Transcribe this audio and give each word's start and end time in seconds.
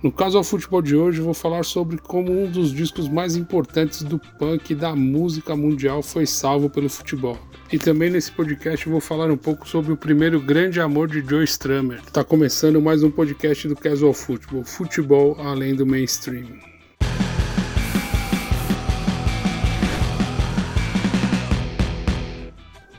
No 0.00 0.12
caso 0.12 0.38
ao 0.38 0.44
futebol 0.44 0.80
de 0.80 0.94
hoje, 0.94 1.20
vou 1.20 1.34
falar 1.34 1.64
sobre 1.64 1.98
como 1.98 2.30
um 2.30 2.48
dos 2.48 2.70
discos 2.70 3.08
mais 3.08 3.34
importantes 3.34 4.04
do 4.04 4.16
punk 4.38 4.70
e 4.70 4.74
da 4.76 4.94
música 4.94 5.56
mundial 5.56 6.04
foi 6.04 6.24
salvo 6.24 6.70
pelo 6.70 6.88
futebol. 6.88 7.36
E 7.72 7.80
também 7.80 8.08
nesse 8.08 8.30
podcast 8.30 8.88
vou 8.88 9.00
falar 9.00 9.28
um 9.28 9.36
pouco 9.36 9.68
sobre 9.68 9.92
o 9.92 9.96
primeiro 9.96 10.40
grande 10.40 10.80
amor 10.80 11.08
de 11.08 11.20
Joe 11.28 11.42
Strummer. 11.42 11.98
Está 11.98 12.22
começando 12.22 12.80
mais 12.80 13.02
um 13.02 13.10
podcast 13.10 13.66
do 13.66 13.74
Casual 13.74 14.14
Football, 14.14 14.62
futebol 14.62 15.36
além 15.40 15.74
do 15.74 15.84
mainstream. 15.84 16.46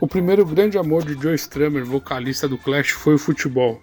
O 0.02 0.08
primeiro 0.08 0.46
grande 0.46 0.78
amor 0.78 1.06
de 1.06 1.14
Joe 1.14 1.36
Strummer, 1.36 1.86
vocalista 1.86 2.46
do 2.46 2.58
Clash, 2.58 2.92
foi 2.92 3.16
o 3.16 3.18
futebol. 3.18 3.82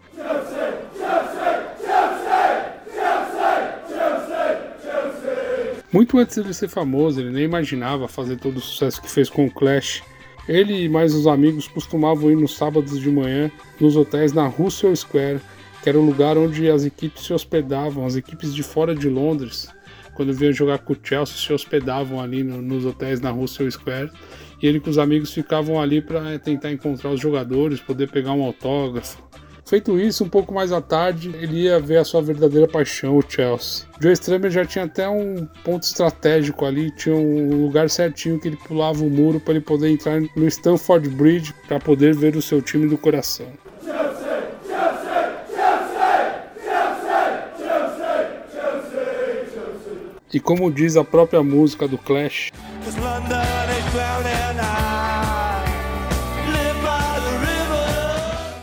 Muito 5.97 6.19
antes 6.19 6.45
de 6.45 6.53
ser 6.53 6.69
famoso, 6.69 7.23
ele 7.23 7.31
nem 7.31 7.45
imaginava 7.45 8.07
fazer 8.07 8.37
todo 8.37 8.59
o 8.59 8.61
sucesso 8.61 9.01
que 9.01 9.11
fez 9.11 9.31
com 9.31 9.47
o 9.47 9.51
Clash. 9.51 10.03
Ele 10.47 10.85
e 10.85 10.91
mais 10.91 11.15
os 11.15 11.27
amigos 11.27 11.67
costumavam 11.69 12.31
ir 12.31 12.37
nos 12.37 12.55
sábados 12.55 13.01
de 13.01 13.11
manhã 13.11 13.51
nos 13.81 13.97
hotéis 13.97 14.31
na 14.31 14.47
Russell 14.47 14.95
Square, 14.95 15.41
que 15.83 15.89
era 15.89 15.99
o 15.99 16.05
lugar 16.05 16.37
onde 16.37 16.71
as 16.71 16.85
equipes 16.85 17.25
se 17.25 17.33
hospedavam, 17.33 18.05
as 18.05 18.15
equipes 18.15 18.55
de 18.55 18.63
fora 18.63 18.95
de 18.95 19.09
Londres, 19.09 19.71
quando 20.13 20.35
vinham 20.35 20.53
jogar 20.53 20.81
com 20.81 20.93
o 20.93 20.99
Chelsea, 21.03 21.39
se 21.39 21.51
hospedavam 21.51 22.21
ali 22.21 22.45
no, 22.45 22.61
nos 22.61 22.85
hotéis 22.85 23.23
na 23.23 23.31
Russell 23.31 23.71
Square. 23.71 24.11
E 24.63 24.67
ele 24.67 24.79
com 24.79 24.91
os 24.91 24.99
amigos 24.99 25.33
ficavam 25.33 25.81
ali 25.81 26.03
para 26.03 26.39
tentar 26.39 26.73
encontrar 26.73 27.09
os 27.09 27.21
jogadores, 27.21 27.81
poder 27.81 28.11
pegar 28.11 28.33
um 28.33 28.43
autógrafo. 28.43 29.17
Feito 29.67 29.99
isso, 29.99 30.23
um 30.23 30.29
pouco 30.29 30.55
mais 30.55 30.71
à 30.71 30.81
tarde, 30.81 31.35
ele 31.41 31.63
ia 31.63 31.81
ver 31.81 31.97
a 31.97 32.05
sua 32.05 32.23
verdadeira 32.23 32.69
paixão, 32.69 33.17
o 33.17 33.23
Chelsea. 33.29 33.85
Joe 34.01 34.13
Strummer 34.13 34.49
já 34.49 34.65
tinha 34.65 34.85
até 34.85 35.09
um 35.09 35.45
ponto 35.65 35.83
estratégico 35.83 36.65
ali, 36.65 36.93
tinha 36.93 37.17
um 37.17 37.65
lugar 37.65 37.91
certinho 37.91 38.39
que 38.39 38.47
ele 38.47 38.57
pulava 38.57 39.03
o 39.03 39.11
muro 39.11 39.41
para 39.41 39.55
ele 39.55 39.65
poder 39.65 39.91
entrar 39.91 40.21
no 40.21 40.47
Stamford 40.47 41.09
Bridge 41.09 41.53
para 41.67 41.81
poder 41.81 42.15
ver 42.15 42.37
o 42.37 42.43
seu 42.43 42.63
time 42.63 42.89
do 42.89 42.97
coração. 42.97 43.49
E 50.33 50.39
como 50.39 50.71
diz 50.71 50.97
a 50.97 51.03
própria 51.03 51.43
música 51.43 51.89
do 51.89 51.99
Clash, 51.99 52.53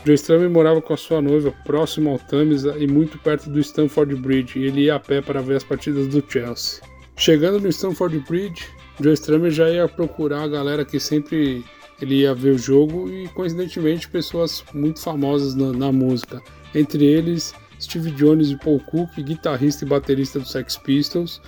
Joe 0.05 0.15
Strummer 0.15 0.49
morava 0.49 0.81
com 0.81 0.93
a 0.93 0.97
sua 0.97 1.21
noiva 1.21 1.53
próximo 1.63 2.09
ao 2.09 2.19
Tamisa 2.19 2.75
e 2.77 2.85
muito 2.85 3.17
perto 3.19 3.49
do 3.49 3.59
Stamford 3.59 4.15
Bridge, 4.15 4.59
e 4.59 4.65
ele 4.65 4.81
ia 4.81 4.95
a 4.95 4.99
pé 4.99 5.21
para 5.21 5.41
ver 5.41 5.55
as 5.55 5.63
partidas 5.63 6.07
do 6.07 6.23
Chelsea. 6.27 6.81
Chegando 7.15 7.59
no 7.59 7.69
Stamford 7.69 8.19
Bridge, 8.27 8.67
Joe 8.99 9.13
Strummer 9.13 9.51
já 9.51 9.69
ia 9.69 9.87
procurar 9.87 10.43
a 10.43 10.47
galera 10.47 10.83
que 10.83 10.99
sempre 10.99 11.63
ele 12.01 12.15
ia 12.15 12.35
ver 12.35 12.55
o 12.55 12.57
jogo 12.57 13.09
e 13.09 13.29
coincidentemente 13.29 14.09
pessoas 14.09 14.63
muito 14.73 14.99
famosas 14.99 15.55
na, 15.55 15.71
na 15.71 15.91
música, 15.91 16.41
entre 16.75 17.05
eles 17.05 17.53
Steve 17.79 18.11
Jones 18.11 18.49
e 18.49 18.57
Paul 18.57 18.79
Cook, 18.81 19.09
guitarrista 19.17 19.85
e 19.85 19.88
baterista 19.88 20.39
dos 20.39 20.51
Sex 20.51 20.77
Pistols, 20.77 21.41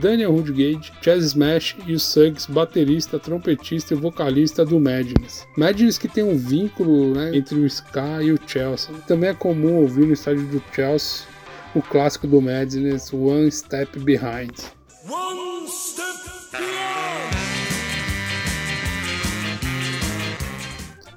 Daniel 0.00 0.32
Woodgate, 0.32 0.92
Chaz 1.02 1.24
Smash 1.24 1.76
e 1.84 1.92
o 1.92 1.98
Suggs, 1.98 2.46
baterista, 2.48 3.18
trompetista 3.18 3.94
e 3.94 3.96
vocalista 3.96 4.64
do 4.64 4.78
Madness. 4.78 5.44
Madness 5.56 5.98
que 5.98 6.06
tem 6.06 6.22
um 6.22 6.38
vínculo 6.38 7.14
né, 7.14 7.36
entre 7.36 7.58
o 7.58 7.66
ska 7.66 8.22
e 8.22 8.30
o 8.30 8.38
Chelsea. 8.46 8.94
Também 9.08 9.30
é 9.30 9.34
comum 9.34 9.74
ouvir 9.80 10.06
no 10.06 10.12
estádio 10.12 10.46
do 10.46 10.62
Chelsea 10.72 11.26
o 11.74 11.82
clássico 11.82 12.28
do 12.28 12.40
Madness, 12.40 13.12
One 13.12 13.50
Step 13.50 13.98
Behind. 13.98 14.52
One 15.10 15.68
step 15.68 16.16
behind. 16.52 17.32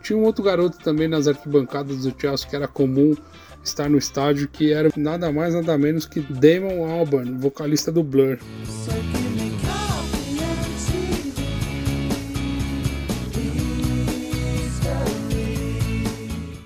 Tinha 0.02 0.18
um 0.18 0.24
outro 0.24 0.44
garoto 0.44 0.80
também 0.80 1.08
nas 1.08 1.28
arquibancadas 1.28 1.98
do 2.00 2.16
Chelsea 2.20 2.50
que 2.50 2.56
era 2.56 2.68
comum 2.68 3.16
estar 3.64 3.90
no 3.90 3.98
estádio, 3.98 4.48
que 4.48 4.72
era 4.72 4.90
nada 4.96 5.32
mais 5.32 5.54
nada 5.54 5.78
menos 5.78 6.06
que 6.06 6.20
Damon 6.20 6.90
Albarn, 6.90 7.38
vocalista 7.38 7.92
do 7.92 8.04
Blur. 8.04 8.38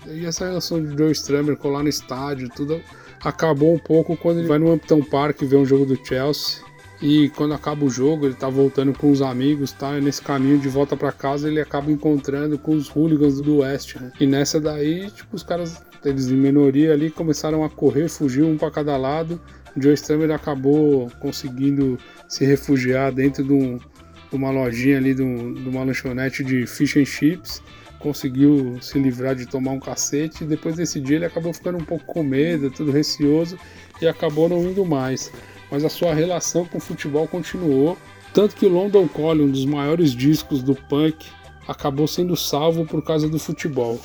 E 0.07 0.25
essa 0.25 0.45
relação 0.45 0.83
de 0.83 0.97
Joe 0.97 1.11
Strummer 1.11 1.55
colar 1.55 1.83
no 1.83 1.89
estádio, 1.89 2.49
tudo 2.49 2.81
acabou 3.23 3.73
um 3.73 3.79
pouco 3.79 4.15
quando 4.15 4.39
ele 4.39 4.47
vai 4.47 4.59
no 4.59 4.71
Hampton 4.71 5.01
Park 5.01 5.41
ver 5.41 5.57
um 5.57 5.65
jogo 5.65 5.85
do 5.85 5.95
Chelsea. 6.05 6.63
E 7.07 7.29
quando 7.29 7.53
acaba 7.53 7.85
o 7.85 7.89
jogo, 7.89 8.25
ele 8.25 8.33
tá 8.33 8.49
voltando 8.49 8.91
com 8.91 9.11
os 9.11 9.21
amigos, 9.21 9.71
tá? 9.71 9.95
E 9.95 10.01
nesse 10.01 10.23
caminho 10.23 10.57
de 10.57 10.67
volta 10.67 10.97
para 10.97 11.11
casa, 11.11 11.47
ele 11.47 11.61
acaba 11.61 11.91
encontrando 11.91 12.57
com 12.57 12.71
os 12.71 12.89
hooligans 12.89 13.39
do 13.39 13.57
West. 13.57 13.97
Né? 13.97 14.11
E 14.19 14.25
nessa 14.25 14.59
daí, 14.59 15.11
tipo, 15.11 15.35
os 15.35 15.43
caras 15.43 15.83
eles 16.03 16.29
em 16.31 16.35
minoria 16.35 16.93
ali 16.93 17.11
começaram 17.11 17.63
a 17.63 17.69
correr, 17.69 18.09
fugiu 18.09 18.47
um 18.47 18.57
para 18.57 18.71
cada 18.71 18.97
lado. 18.97 19.39
Joe 19.77 19.93
Strummer 19.93 20.31
acabou 20.31 21.11
conseguindo 21.19 21.99
se 22.27 22.43
refugiar 22.43 23.11
dentro 23.11 23.43
de, 23.43 23.53
um, 23.53 23.77
de 23.77 24.35
uma 24.35 24.49
lojinha 24.49 24.97
ali, 24.97 25.13
de, 25.13 25.21
um, 25.21 25.53
de, 25.53 25.69
uma 25.69 25.83
lanchonete 25.83 26.43
de 26.43 26.65
fish 26.65 26.97
and 26.97 27.05
chips. 27.05 27.61
Conseguiu 27.99 28.79
se 28.81 28.97
livrar 28.97 29.35
de 29.35 29.45
tomar 29.45 29.73
um 29.73 29.79
cacete. 29.79 30.43
Depois 30.43 30.75
desse 30.75 30.99
dia 30.99 31.17
ele 31.17 31.25
acabou 31.25 31.53
ficando 31.53 31.77
um 31.77 31.85
pouco 31.85 32.03
com 32.05 32.23
medo, 32.23 32.71
tudo 32.71 32.91
receoso 32.91 33.59
e 34.01 34.07
acabou 34.07 34.49
não 34.49 34.63
indo 34.63 34.83
mais. 34.83 35.31
Mas 35.75 35.83
a 35.83 35.89
sua 35.89 36.13
relação 36.13 36.63
com 36.63 36.77
o 36.77 36.79
futebol 36.79 37.27
continuou. 37.27 37.97
Tanto 38.33 38.55
que 38.55 38.65
London 38.65 39.09
Calling, 39.09 39.43
um 39.43 39.51
dos 39.51 39.65
maiores 39.65 40.11
discos 40.11 40.63
do 40.63 40.73
punk, 40.73 41.25
acabou 41.67 42.07
sendo 42.07 42.33
salvo 42.37 42.85
por 42.85 43.03
causa 43.03 43.27
do 43.27 43.37
futebol. 43.37 43.99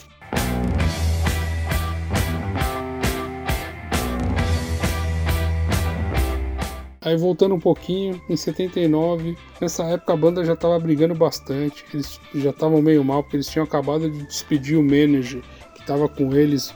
Aí 7.01 7.17
voltando 7.17 7.55
um 7.55 7.61
pouquinho, 7.61 8.21
em 8.29 8.37
79, 8.37 9.39
nessa 9.61 9.85
época 9.85 10.13
a 10.13 10.17
banda 10.17 10.45
já 10.45 10.55
estava 10.55 10.77
brigando 10.81 11.15
bastante, 11.15 11.85
eles 11.95 12.21
já 12.35 12.51
estavam 12.51 12.83
meio 12.83 13.05
mal, 13.05 13.23
porque 13.23 13.37
eles 13.37 13.47
tinham 13.47 13.65
acabado 13.65 14.11
de 14.11 14.25
despedir 14.25 14.77
o 14.77 14.83
manager 14.83 15.41
que 15.77 15.83
estava 15.83 16.09
com 16.09 16.35
eles 16.35 16.75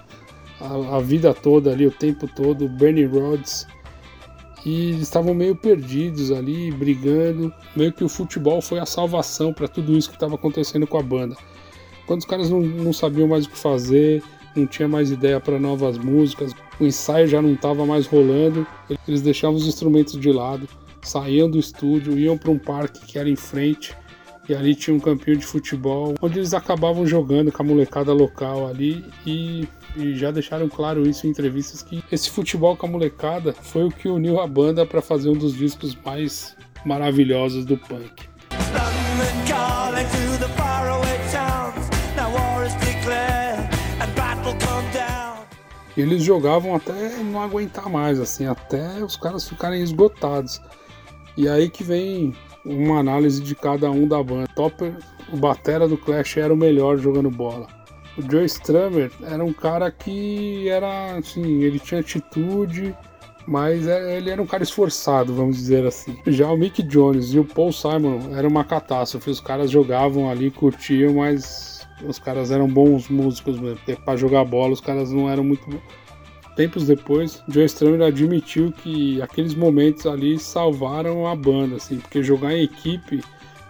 a, 0.61 0.99
a, 0.99 1.01
vida 1.01 1.35
toda 1.35 1.73
ali, 1.73 1.85
o 1.85 1.91
tempo 1.91 2.29
todo, 2.29 2.67
o 2.67 2.69
Bernie 2.69 3.07
Rhodes. 3.07 3.67
E 4.65 4.99
estavam 5.01 5.35
meio 5.35 5.55
perdidos 5.55 6.31
ali, 6.33 6.71
brigando. 6.73 7.53
Meio 7.77 7.93
que 7.93 8.03
o 8.03 8.09
futebol 8.09 8.63
foi 8.63 8.79
a 8.79 8.87
salvação 8.87 9.53
para 9.53 9.69
tudo 9.69 9.97
isso 9.97 10.09
que 10.09 10.17
estava 10.17 10.35
acontecendo 10.37 10.87
com 10.87 10.99
a 10.99 11.03
banda. 11.03 11.37
Quando 12.07 12.21
os 12.21 12.27
caras 12.27 12.51
não, 12.51 12.61
não 12.61 12.93
sabiam 12.93 13.29
mais 13.29 13.47
o 13.47 13.51
que 13.51 13.59
fazer, 13.59 14.23
não 14.57 14.67
tinha 14.67 14.89
mais 14.89 15.11
ideia 15.11 15.41
para 15.41 15.59
novas 15.59 15.99
músicas, 15.99 16.53
o 16.79 16.85
ensaio 16.85 17.27
já 17.27 17.41
não 17.41 17.55
estava 17.55 17.85
mais 17.85 18.07
rolando, 18.07 18.67
eles 19.07 19.23
deixavam 19.23 19.57
os 19.57 19.67
instrumentos 19.67 20.19
de 20.19 20.31
lado, 20.31 20.69
saíam 21.03 21.51
do 21.51 21.59
estúdio, 21.59 22.19
iam 22.19 22.37
para 22.37 22.51
um 22.51 22.59
parque 22.59 23.05
que 23.07 23.19
era 23.19 23.29
em 23.29 23.37
frente 23.37 23.95
e 24.49 24.55
ali 24.55 24.75
tinha 24.75 24.95
um 24.95 25.01
campinho 25.01 25.37
de 25.37 25.47
futebol 25.47 26.15
onde 26.21 26.39
eles 26.39 26.55
acabavam 26.55 27.07
jogando 27.07 27.51
com 27.51 27.63
a 27.63 27.67
molecada 27.67 28.13
local 28.13 28.67
ali 28.67 29.05
e, 29.27 29.69
e 29.97 30.15
já 30.15 30.31
deixaram 30.31 30.69
claro 30.69 31.09
isso 31.09 31.27
em 31.27 31.31
entrevistas 31.31 31.83
que 31.83 32.03
esse 32.11 32.31
futebol 32.31 32.77
com 32.77 32.87
a 32.87 32.91
molecada 32.91 33.53
foi 33.53 33.85
o 33.85 33.91
que 33.91 34.09
uniu 34.09 34.41
a 34.41 34.47
banda 34.47 34.85
para 34.85 35.01
fazer 35.01 35.29
um 35.29 35.37
dos 35.37 35.57
discos 35.57 35.97
mais 36.05 36.57
maravilhosos 36.85 37.65
do 37.65 37.77
punk. 37.77 38.35
E 45.97 46.01
eles 46.01 46.25
jogavam 46.25 46.75
até 46.75 47.17
não 47.19 47.41
aguentar 47.41 47.89
mais, 47.89 48.19
assim, 48.19 48.47
até 48.47 49.03
os 49.03 49.17
caras 49.17 49.49
ficarem 49.49 49.81
esgotados. 49.81 50.61
E 51.37 51.49
aí 51.49 51.69
que 51.69 51.83
vem 51.83 52.35
uma 52.65 52.99
análise 52.99 53.43
de 53.43 53.55
cada 53.55 53.91
um 53.91 54.07
da 54.07 54.23
banda. 54.23 54.49
Topper, 54.55 54.97
o 55.33 55.37
batera 55.37 55.89
do 55.89 55.97
Clash 55.97 56.37
era 56.37 56.53
o 56.53 56.57
melhor 56.57 56.97
jogando 56.97 57.31
bola. 57.31 57.67
O 58.17 58.23
Joe 58.23 58.45
Strummer 58.45 59.11
era 59.23 59.45
um 59.45 59.53
cara 59.53 59.91
que 59.91 60.69
era 60.69 61.17
assim, 61.17 61.63
ele 61.63 61.81
tinha 61.81 62.01
atitude, 62.01 62.97
mas 63.47 63.89
é, 63.89 64.17
ele 64.17 64.31
era 64.31 64.41
um 64.41 64.47
cara 64.47 64.63
esforçado, 64.63 65.35
vamos 65.35 65.57
dizer 65.57 65.85
assim. 65.85 66.17
Já 66.29 66.49
o 66.49 66.57
Mick 66.57 66.83
Jones 66.83 67.35
e 67.35 67.41
o 67.41 67.45
Paul 67.45 67.73
Simon 67.73 68.35
era 68.37 68.47
uma 68.47 68.65
catástrofe. 68.65 69.31
Os 69.31 69.41
caras 69.41 69.71
jogavam 69.71 70.31
ali, 70.31 70.51
curtiam, 70.51 71.15
mas 71.15 71.87
os 72.07 72.19
caras 72.19 72.51
eram 72.51 72.69
bons 72.69 73.09
músicos 73.09 73.59
mesmo, 73.59 73.79
pra 74.05 74.17
jogar 74.17 74.45
bola 74.45 74.73
os 74.73 74.81
caras 74.81 75.11
não 75.11 75.29
eram 75.29 75.45
muito 75.45 75.69
Tempos 76.57 76.87
depois, 76.87 77.43
Joe 77.49 77.65
Strummer 77.65 78.03
admitiu 78.03 78.71
que 78.71 79.21
aqueles 79.21 79.55
momentos 79.55 80.07
ali 80.07 80.39
salvaram 80.39 81.27
a 81.27 81.35
banda, 81.35 81.77
assim, 81.77 81.99
porque 81.99 82.23
jogar 82.23 82.55
em 82.55 82.63
equipe 82.63 83.21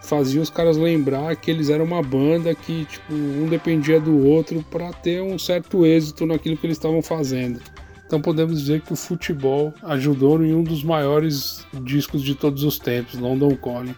fazia 0.01 0.39
os 0.39 0.51
caras 0.51 0.77
lembrar 0.77 1.35
que 1.35 1.49
eles 1.49 1.69
eram 1.69 1.83
uma 1.83 2.03
banda 2.03 2.53
que 2.53 2.85
tipo 2.85 3.11
um 3.11 3.47
dependia 3.47 3.99
do 3.99 4.25
outro 4.27 4.63
para 4.69 4.93
ter 4.93 5.19
um 5.21 5.39
certo 5.39 5.83
êxito 5.83 6.27
naquilo 6.27 6.55
que 6.55 6.67
eles 6.67 6.77
estavam 6.77 7.01
fazendo. 7.01 7.59
Então 8.05 8.21
podemos 8.21 8.59
dizer 8.61 8.81
que 8.81 8.93
o 8.93 8.95
futebol 8.95 9.73
ajudou 9.81 10.43
em 10.45 10.53
um 10.53 10.63
dos 10.63 10.83
maiores 10.83 11.65
discos 11.81 12.21
de 12.21 12.35
todos 12.35 12.63
os 12.63 12.77
tempos, 12.77 13.15
London 13.15 13.55
Calling. 13.55 13.95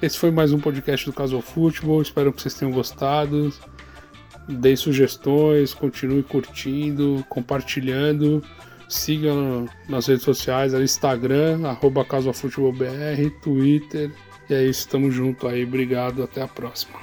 Esse 0.00 0.16
foi 0.16 0.30
mais 0.30 0.52
um 0.52 0.60
podcast 0.60 1.04
do 1.04 1.12
Caso 1.12 1.40
Futebol. 1.40 2.00
Espero 2.00 2.32
que 2.32 2.40
vocês 2.40 2.54
tenham 2.54 2.72
gostado. 2.72 3.52
Dê 4.50 4.76
sugestões, 4.76 5.72
continue 5.72 6.22
curtindo, 6.22 7.24
compartilhando. 7.28 8.42
Siga 8.88 9.30
nas 9.88 10.08
redes 10.08 10.24
sociais, 10.24 10.74
Instagram, 10.82 11.66
arroba 11.68 12.04
Twitter. 13.30 14.10
E 14.48 14.54
é 14.54 14.64
isso, 14.64 14.88
tamo 14.88 15.10
junto 15.12 15.46
aí. 15.46 15.64
Obrigado, 15.64 16.24
até 16.24 16.42
a 16.42 16.48
próxima. 16.48 16.98